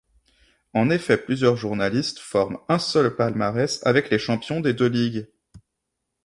En 0.73 0.89
effet 0.89 1.15
plusieurs 1.15 1.55
journalistes 1.55 2.17
forment 2.17 2.57
un 2.69 2.79
seul 2.79 3.15
palmarès 3.15 3.85
avec 3.85 4.09
les 4.09 4.17
champions 4.17 4.59
des 4.59 4.73
deux 4.73 4.89
ligues. 4.89 5.27